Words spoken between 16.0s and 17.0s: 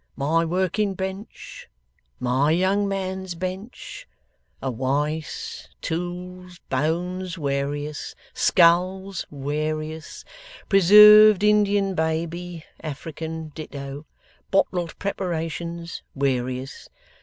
warious.